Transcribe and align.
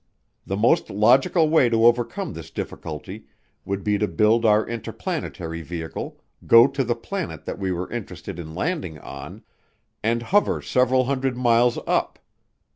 The 0.47 0.57
most 0.57 0.89
logical 0.89 1.47
way 1.47 1.69
to 1.69 1.85
overcome 1.85 2.33
this 2.33 2.49
difficulty 2.49 3.25
would 3.65 3.83
be 3.83 3.99
to 3.99 4.07
build 4.07 4.47
our 4.47 4.65
interplanetary 4.65 5.61
vehicle, 5.61 6.19
go 6.47 6.65
to 6.65 6.83
the 6.83 6.95
planet 6.95 7.45
that 7.45 7.59
we 7.59 7.71
were 7.71 7.87
interested 7.91 8.39
in 8.39 8.55
landing 8.55 8.97
on, 8.97 9.43
and 10.01 10.23
hover 10.23 10.59
several 10.59 11.03
hundred 11.03 11.37
miles 11.37 11.77
up. 11.85 12.17